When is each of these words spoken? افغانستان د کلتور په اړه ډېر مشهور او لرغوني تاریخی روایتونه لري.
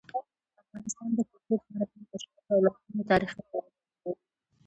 افغانستان 0.61 1.09
د 1.17 1.19
کلتور 1.29 1.51
په 1.65 1.71
اړه 1.73 1.87
ډېر 1.91 2.03
مشهور 2.11 2.43
او 2.53 2.59
لرغوني 2.65 3.03
تاریخی 3.11 3.39
روایتونه 3.39 3.73
لري. 4.03 4.21